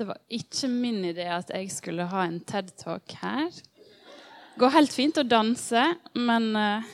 [0.00, 3.50] Det var ikke min idé at jeg skulle ha en TED-talk her.
[3.52, 5.82] Det går helt fint å danse,
[6.16, 6.86] men uh,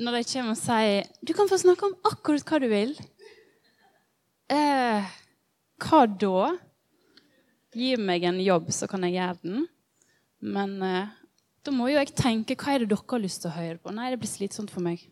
[0.00, 2.96] når de kommer og sier 'Du kan få snakke om akkurat hva du vil',
[4.48, 5.12] uh,
[5.84, 6.54] hva da?
[7.76, 9.68] Gi meg en jobb, så kan jeg gjøre den.
[10.40, 11.12] Men uh,
[11.68, 13.92] da må jo jeg tenke hva er det dere har lyst til å høre på.
[13.92, 15.04] Nei, det blir slitsomt for meg.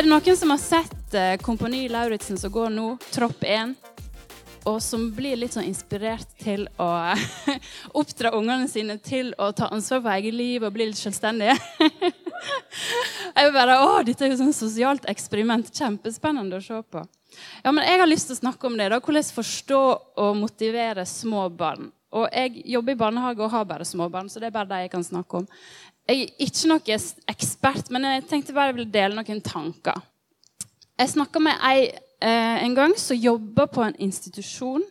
[0.00, 3.74] Er det noen som har sett eh, Kompani Lauritzen som går nå, Tropp 1?
[4.70, 6.86] Og som blir litt sånn inspirert til å
[8.00, 11.52] oppdra ungene sine til å ta ansvar for eget liv og bli litt selvstendige?
[13.36, 15.68] jeg bare, å, Dette er jo sånn sosialt eksperiment.
[15.68, 17.04] Kjempespennende å se på.
[17.60, 18.88] Ja, men Jeg har lyst til å snakke om det.
[18.94, 19.82] da, Hvordan forstå
[20.24, 21.92] og motivere små barn.
[22.16, 24.80] Og Jeg jobber i barnehage og har bare små barn, så det er bare det
[24.86, 25.50] jeg kan snakke om.
[26.10, 30.00] Jeg er ikke noen ekspert, men jeg tenkte bare jeg ville dele noen tanker.
[30.98, 34.82] Jeg snakka med ei eh, en gang som jobba på en institusjon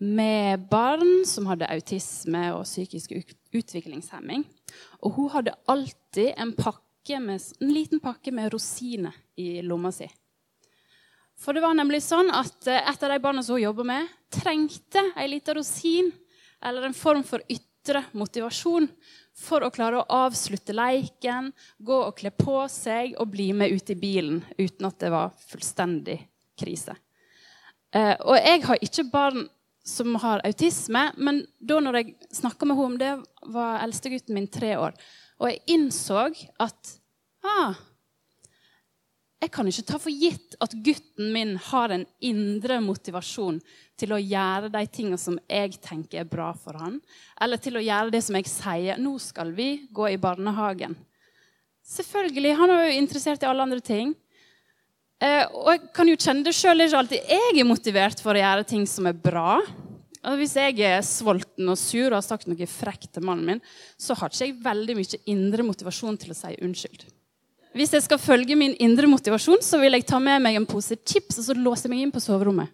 [0.00, 3.12] med barn som hadde autisme og psykisk
[3.52, 4.46] utviklingshemming.
[5.04, 10.08] Og hun hadde alltid en, med, en liten pakke med rosiner i lomma si.
[11.36, 14.08] For det var nemlig sånn at eh, et av de barna som hun jobba med,
[14.32, 16.08] trengte ei lita rosin
[16.64, 17.44] eller en form for
[17.82, 18.86] ytre motivasjon
[19.34, 23.90] for å klare å avslutte leiken, gå og kle på seg og bli med ut
[23.90, 26.20] i bilen uten at det var fullstendig
[26.58, 26.94] krise.
[27.92, 29.48] Eh, og jeg har ikke barn
[29.84, 33.12] som har autisme, men da når jeg snakka med henne om det,
[33.50, 34.94] var eldstegutten min tre år.
[35.42, 36.28] Og jeg innså
[36.62, 36.92] at
[37.42, 37.74] ah,
[39.42, 43.58] jeg kan ikke ta for gitt at gutten min har en indre motivasjon
[43.98, 47.00] til å gjøre de tingene som jeg tenker er bra for han,
[47.42, 48.98] eller til å gjøre det som jeg sier.
[48.98, 50.96] 'Nå skal vi gå i barnehagen.'
[51.82, 52.56] Selvfølgelig.
[52.56, 54.14] Han er jo interessert i alle andre ting.
[55.18, 56.78] Eh, og jeg kan jo kjenne det sjøl.
[56.78, 59.58] Ikke alltid jeg er motivert for å gjøre ting som er bra.
[60.22, 63.64] Og hvis jeg er sulten og sur og har sagt noe frekt til mannen min,
[63.98, 67.10] så har ikke jeg veldig mye indre motivasjon til å si unnskyld.
[67.72, 70.98] Hvis jeg skal følge min indre motivasjon, så vil jeg ta med meg en pose
[71.08, 72.68] chips og så låse meg inn på soverommet.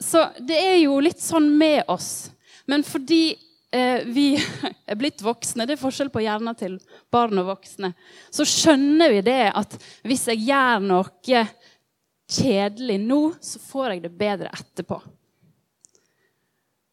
[0.00, 2.30] Så det er jo litt sånn med oss.
[2.68, 3.34] Men fordi
[3.72, 4.34] eh, vi
[4.90, 6.78] er blitt voksne, det er forskjell på hjernen til
[7.12, 7.92] barn og voksne,
[8.32, 9.76] så skjønner vi det at
[10.08, 11.46] hvis jeg gjør noe
[12.30, 15.00] kjedelig nå, så får jeg det bedre etterpå.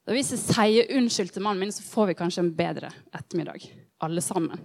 [0.07, 3.65] Og hvis jeg sier unnskyld til mannen min, så får vi kanskje en bedre ettermiddag.
[4.03, 4.61] Alle sammen.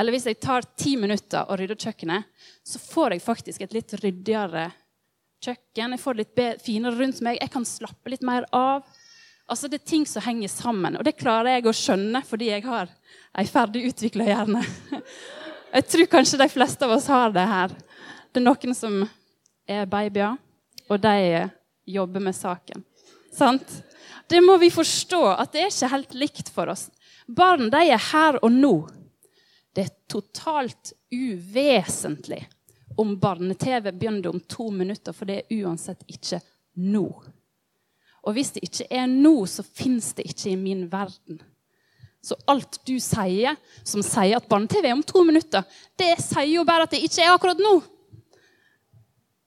[0.00, 2.24] Eller hvis jeg tar ti minutter og rydder kjøkkenet,
[2.64, 4.70] så får jeg faktisk et litt ryddigere
[5.44, 5.92] kjøkken.
[5.92, 7.36] Jeg får det litt finere rundt meg.
[7.40, 8.86] Jeg kan slappe litt mer av.
[9.50, 10.96] Altså Det er ting som henger sammen.
[10.96, 12.88] Og det klarer jeg å skjønne fordi jeg har
[13.36, 14.64] ei ferdig utvikla hjerne.
[15.70, 17.70] Jeg tror kanskje de fleste av oss har det her.
[18.34, 19.04] Det er noen som
[19.70, 20.32] er babyer,
[20.90, 21.44] og de
[21.86, 22.82] jobber med saken.
[23.30, 23.76] Sant?
[24.26, 26.88] Det må vi forstå, at det er ikke helt likt for oss.
[27.30, 28.72] Barn de er her og nå.
[29.74, 32.42] Det er totalt uvesentlig
[32.98, 36.40] om barne-TV begynner om to minutter, for det er uansett ikke
[36.82, 37.06] nå.
[38.20, 41.40] Og hvis det ikke er nå, så fins det ikke i min verden.
[42.20, 45.64] Så alt du sier som sier at barne-TV er om to minutter,
[45.96, 47.78] det sier jo bare at det ikke er akkurat nå.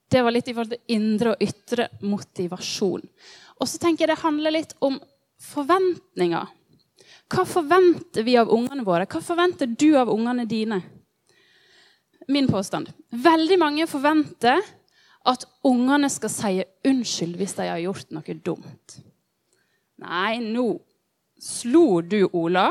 [0.09, 3.05] Det var litt i forhold til indre og ytre motivasjon.
[3.61, 4.97] Og så tenker jeg det handler litt om
[5.41, 6.49] forventninger.
[7.33, 9.07] Hva forventer vi av ungene våre?
[9.09, 10.79] Hva forventer du av ungene dine?
[12.29, 12.91] Min påstand.
[13.09, 14.61] Veldig mange forventer
[15.27, 16.53] at ungene skal si
[16.87, 18.97] unnskyld hvis de har gjort noe dumt.
[20.03, 20.67] Nei, nå
[21.41, 22.69] slo du Ola.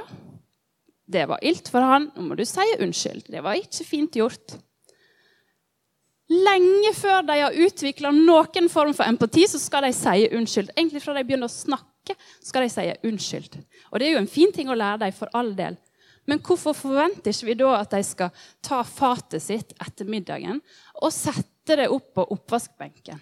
[1.12, 2.10] Det var ilt for han.
[2.14, 3.26] Nå må du si unnskyld.
[3.32, 4.56] Det var ikke fint gjort.
[6.32, 10.70] Lenge før de har utvikla noen form for empati, så skal de si unnskyld.
[10.76, 11.91] Egentlig fra de begynner å snakke,
[12.42, 13.58] skal de si unnskyld.
[13.90, 15.78] Og det er jo en fin ting å lære dem, for all del.
[16.28, 20.60] Men hvorfor forventer ikke vi da at de skal ta fatet sitt etter middagen
[21.00, 23.18] og sette det opp på oppvaskbenken?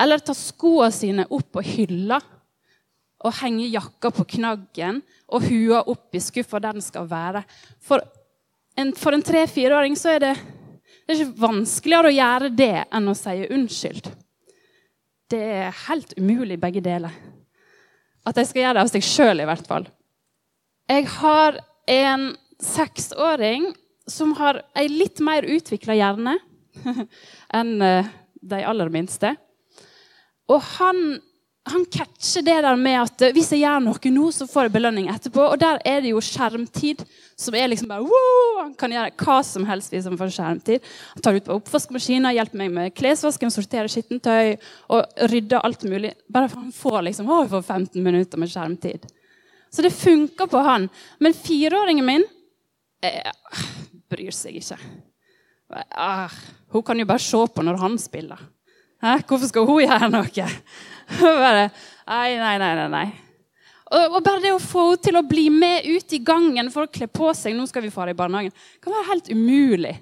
[0.00, 2.20] Eller ta skoene sine opp på hylla
[3.24, 7.42] og henge jakka på knaggen og hua opp i skuffa der den skal være?
[7.80, 8.04] For
[8.78, 10.34] en, for en tre-fireåring så er det,
[11.06, 14.12] det er ikke vanskeligere å gjøre det enn å si unnskyld.
[15.28, 17.12] Det er helt umulig, begge deler.
[18.28, 19.88] At de skal gjøre det av seg sjøl, i hvert fall.
[20.88, 21.58] Jeg har
[21.88, 22.30] en
[22.62, 23.70] seksåring
[24.08, 26.36] som har ei litt mer utvikla hjerne
[27.58, 28.08] enn uh,
[28.40, 29.34] de aller minste.
[30.48, 31.18] Og han,
[31.72, 34.74] han catcher det der med at eh, hvis jeg gjør noe nå, så får jeg
[34.74, 35.44] belønning etterpå.
[35.52, 37.04] Og der er det jo skjermtid,
[37.38, 38.62] som er liksom bare wow!
[38.62, 40.88] Han kan gjøre hva som helst hvis han får skjermtid.
[41.14, 44.56] Han tar ut på oppvaskmaskinen, hjelper meg med klesvasken, sorterer skittentøy
[44.94, 46.14] og rydder alt mulig.
[46.32, 49.08] Bare for han får liksom, å, får 15 minutter med skjermtid.
[49.70, 50.88] Så det funker på han.
[51.22, 52.26] Men fireåringen min
[53.04, 53.32] eh,
[54.08, 54.78] bryr seg ikke.
[55.76, 56.38] Eh,
[56.72, 58.40] hun kan jo bare se på når han spiller.
[59.02, 59.20] Hæ?
[59.26, 60.50] Hvorfor skal hun gjøre noe?
[61.44, 61.70] bare,
[62.08, 63.06] nei, nei, nei, nei.
[63.88, 66.84] Og, og, bare det å få henne til å bli med ut i gangen for
[66.84, 68.52] å kle på seg Nå skal vi fare i barnehagen.
[68.84, 69.94] kan være helt umulig.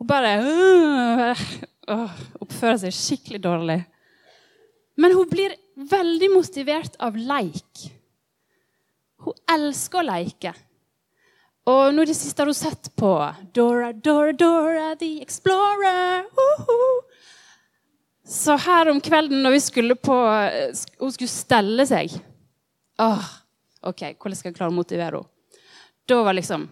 [0.00, 1.42] Hun bare øh,
[1.92, 3.80] øh, oppfører seg skikkelig dårlig.
[4.96, 7.86] Men hun blir veldig motivert av leik.
[9.22, 10.54] Hun elsker å leke.
[11.70, 13.12] Og nå i det siste har hun sett på
[13.54, 16.24] Dora, Dora, Dora the Explorer.
[16.32, 17.11] Uh -huh.
[18.22, 22.14] Så her om kvelden når vi skulle på Hun skulle stelle seg.
[23.02, 23.30] Åh,
[23.88, 25.28] OK, hvordan skal jeg klare å motivere henne?
[26.06, 26.68] Da var liksom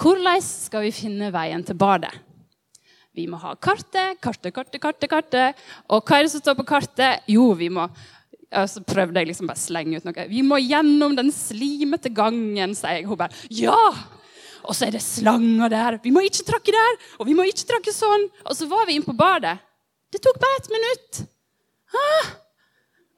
[0.00, 2.12] Hvordan skal vi finne veien til badet?
[3.14, 5.10] Vi må ha kartet, kartet, kartet, kartet.
[5.10, 5.60] kartet.
[5.86, 7.22] Og hva er det som står på kartet?
[7.30, 7.86] Jo, vi må
[8.54, 10.26] og så prøvde jeg liksom bare slenge ut noe.
[10.30, 13.08] Vi må gjennom den slimete gangen, sier jeg.
[13.08, 13.78] Hun bare Ja!
[14.64, 15.98] Og så er det slanger der.
[16.00, 18.30] Vi må ikke tråkke der, og vi må ikke tråkke sånn.
[18.48, 19.58] Og så var vi inne på badet.
[20.14, 21.20] Det tok bare ett minutt.
[21.98, 22.28] Ah.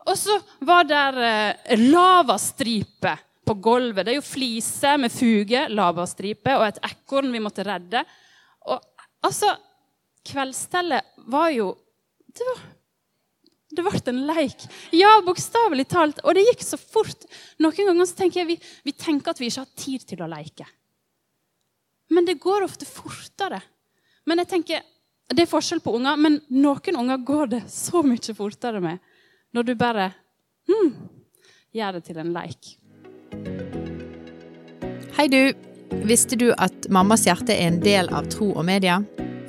[0.08, 3.12] Og så var der eh, lavastripe
[3.44, 4.06] på gulvet.
[4.06, 8.00] Det er jo fliser med fuge, lavastripe, og et ekorn vi måtte redde.
[8.64, 9.52] Og altså
[10.26, 11.69] Kveldsstellet var jo
[12.26, 12.64] Det var
[13.76, 14.62] det ble en leik.
[14.94, 16.22] Ja, bokstavelig talt.
[16.25, 17.26] Og det gikk så fort.
[17.60, 18.56] Noen ganger tenker jeg vi,
[18.87, 20.64] vi tenker at vi ikke har tid til å leke.
[22.08, 23.60] Men det går ofte fortere.
[24.25, 24.87] Men jeg tenker,
[25.26, 29.00] Det er forskjell på unger, men noen unger går det så mye fortere med.
[29.50, 30.11] Når du bare
[30.70, 30.93] hmm,
[31.75, 32.76] gjør det til en leik.
[35.17, 35.40] Hei, du.
[36.06, 39.00] Visste du at Mammas hjerte er en del av Tro og Media?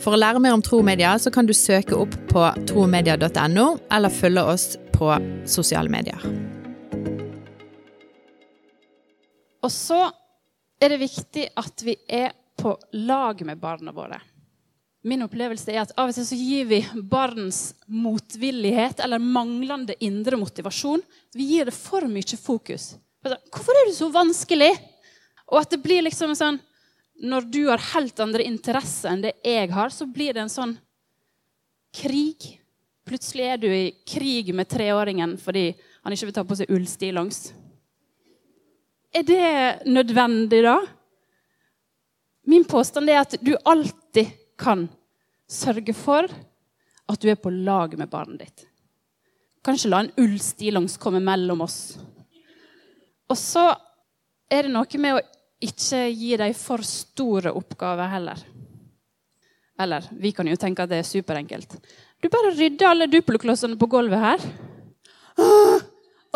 [0.02, 3.66] For å lære mer om tro og media, så kan du søke opp på tromedia.no,
[3.90, 5.10] eller følge oss på
[5.50, 6.22] sosiale medier.
[9.66, 10.04] Og så
[10.78, 12.76] er det viktig at vi er på
[13.10, 14.22] lag med barna våre.
[15.08, 20.40] Min opplevelse er at av og til så gir vi barns motvillighet eller manglende indre
[20.40, 21.04] motivasjon
[21.38, 22.96] vi gir det for mye fokus.
[23.24, 24.74] Hvorfor er det så vanskelig?
[25.48, 26.60] Og at det blir liksom sånn
[27.24, 30.76] når du har helt andre interesser enn det jeg har, så blir det en sånn
[31.96, 32.50] krig.
[33.08, 35.72] Plutselig er du i krig med treåringen fordi
[36.04, 37.40] han ikke vil ta på seg ullstillongs.
[39.16, 40.82] Er det nødvendig, da?
[42.48, 44.86] Min påstand er at du alltid kan
[45.48, 46.28] sørge for
[47.08, 48.66] at du er på lag med barnet ditt.
[49.64, 51.98] Kanskje la en ullstillongs komme mellom oss.
[53.28, 53.70] Og så
[54.52, 55.24] er det noe med å
[55.64, 58.44] ikke gi dem for store oppgaver heller.
[59.80, 61.76] Eller vi kan jo tenke at det er superenkelt.
[62.22, 64.46] Du bare rydder alle Duplo-klossene på gulvet her.
[65.38, 65.84] Ah,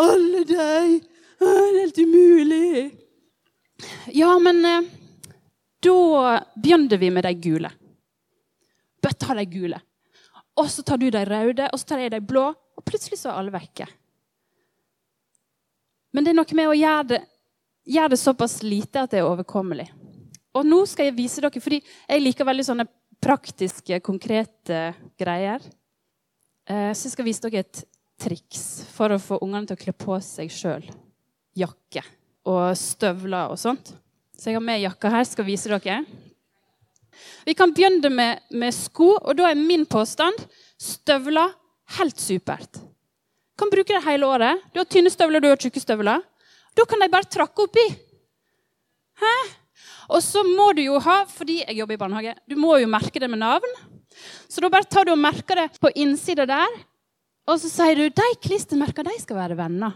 [0.02, 0.98] alle deg!
[1.42, 2.82] Ah, det er helt umulig.
[4.14, 4.90] Ja, men eh,
[5.82, 5.96] da
[6.54, 7.72] begynner vi med de gule.
[9.02, 9.80] Bøtta ta de gule.
[10.60, 12.50] Og så tar du de røde, og så tar jeg de blå.
[12.78, 13.88] Og plutselig så er alle vekke.
[16.12, 17.22] Men det er noe med å gjøre det
[17.86, 19.88] gjøre det såpass lite at det er overkommelig.
[20.58, 22.88] Og nå skal jeg vise dere, fordi jeg liker veldig sånne
[23.22, 25.64] praktiske, konkrete greier.
[26.68, 27.84] Eh, så jeg skal vise dere et
[28.22, 30.86] triks for å få ungene til å kle på seg sjøl.
[31.58, 32.04] Jakke
[32.48, 33.94] og støvler og sånt.
[34.38, 35.24] Så jeg har med jakka her.
[35.30, 36.02] skal vise dere.
[37.46, 40.38] Vi kan begynne med, med sko, og da er min påstand
[40.82, 41.54] støvler
[41.98, 42.80] helt supert.
[42.80, 44.62] Du kan bruke det hele året.
[44.74, 46.24] Du har tynne støvler, du har tjukke støvler.
[46.78, 47.84] Da kan de bare trakke oppi.
[49.22, 49.34] Hæ?
[50.12, 53.22] Og så må du jo ha, fordi jeg jobber i barnehage, du må jo merke
[53.22, 53.76] det med navn.
[54.50, 56.80] Så da bare tar du og merker det på innsida der.
[57.50, 59.96] Og så sier du de klistremerkene skal være venner.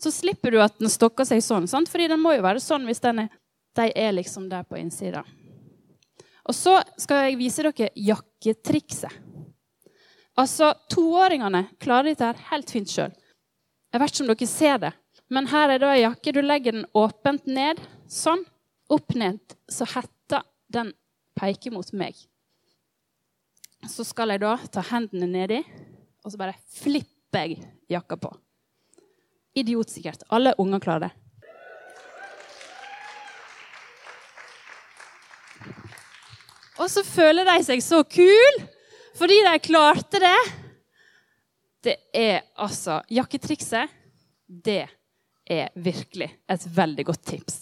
[0.00, 1.88] Så slipper du at den stokker seg sånn, sant?
[1.88, 3.32] fordi den må jo være sånn hvis den er,
[3.78, 5.24] de er liksom der på innsida.
[6.44, 9.20] Og så skal jeg vise dere jakketrikset.
[10.34, 13.14] Altså, Toåringene klarer dette helt fint sjøl.
[13.94, 14.92] Jeg vet ikke om dere ser det.
[15.32, 16.34] Men her er det ei jakke.
[16.34, 17.80] Du legger den åpent ned.
[18.10, 18.42] Sånn.
[18.92, 19.40] Opp ned.
[19.70, 20.92] Så hetta den
[21.38, 22.18] peker mot meg.
[23.88, 25.58] Så skal jeg da ta hendene nedi,
[26.24, 28.30] og så bare flipper jeg jakka på.
[29.60, 30.24] Idiotsikkert.
[30.32, 31.12] Alle unger klarer det.
[36.82, 38.62] Og så føler de seg så kul,
[39.14, 40.38] Fordi de klarte det.
[41.84, 43.92] Det er altså Jakketrikset,
[44.48, 44.88] det
[45.46, 47.58] er virkelig et veldig godt tips.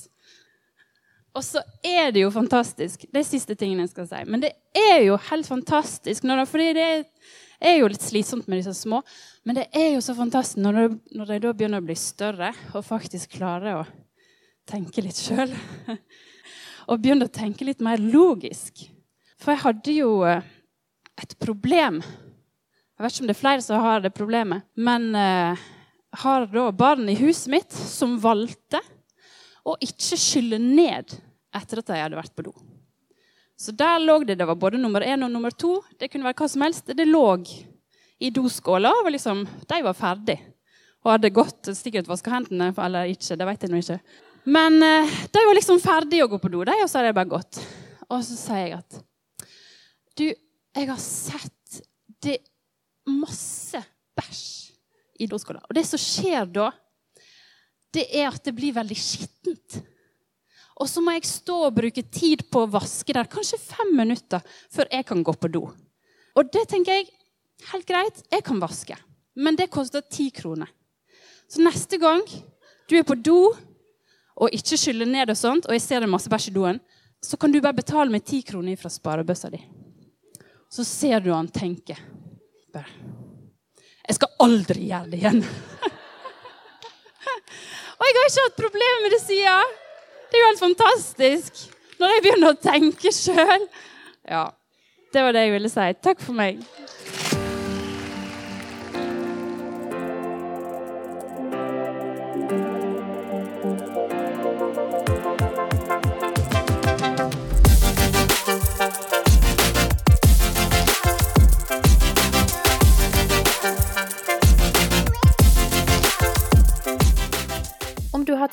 [1.34, 4.22] Og så er det jo fantastisk Det er siste tingene jeg skal si.
[4.28, 6.24] Men det er jo helt fantastisk.
[6.24, 6.88] Når, fordi det
[7.60, 9.02] er jo litt slitsomt med disse små.
[9.44, 12.52] Men det er jo så fantastisk når, de, når de da begynner å bli større
[12.72, 13.86] og faktisk klarer å
[14.68, 15.52] tenke litt sjøl.
[16.90, 18.84] og begynner å tenke litt mer logisk.
[19.42, 20.44] For jeg hadde jo eh,
[21.18, 21.98] et problem.
[22.02, 24.68] Jeg vet ikke om det er flere som har det problemet.
[24.78, 25.64] Men jeg uh,
[26.22, 28.78] har da barn i huset mitt som valgte
[29.66, 31.10] å ikke skylle ned
[31.56, 32.54] etter at de hadde vært på do.
[33.58, 35.80] Så der lå det det var både nummer én og nummer to.
[35.98, 36.94] Det kunne være hva som helst.
[36.94, 37.26] Det lå
[38.22, 38.94] i doskåla.
[39.02, 40.38] Og liksom, de var ferdig
[41.02, 43.34] og hadde gått sikkert vaska hendene eller ikke.
[43.34, 44.02] det vet jeg nå ikke.
[44.46, 47.18] Men uh, de var liksom ferdige å gå på do, de, og så hadde de
[47.18, 47.58] bare gått.
[48.06, 49.02] Og så sier jeg at
[50.18, 51.82] Du, jeg har sett
[52.22, 52.38] det
[53.08, 53.80] masse
[54.16, 54.44] bæsj
[55.22, 55.62] i doskåla.
[55.68, 56.70] Og det som skjer da,
[57.92, 59.80] det er at det blir veldig skittent.
[60.80, 64.40] Og så må jeg stå og bruke tid på å vaske der, kanskje fem minutter,
[64.72, 65.66] før jeg kan gå på do.
[66.32, 67.10] Og det tenker jeg
[67.70, 68.96] helt greit, jeg kan vaske.
[69.36, 70.70] Men det koster ti kroner.
[71.48, 72.24] Så neste gang
[72.88, 73.52] du er på do
[74.32, 76.80] og ikke skyller ned, og sånt, og jeg ser det masse bæsj i doen,
[77.22, 79.60] så kan du bare betale med ti kroner fra sparebøssa di.
[80.72, 81.98] Så ser du han tenke.
[84.02, 85.42] Jeg skal aldri gjøre det igjen.
[87.98, 89.76] og jeg har ikke hatt problemer med det siden.
[90.30, 91.60] Det er jo helt fantastisk.
[92.00, 93.68] Når jeg begynner å tenke sjøl.
[94.24, 94.46] Ja.
[95.12, 95.88] Det var det jeg ville si.
[96.00, 96.64] Takk for meg.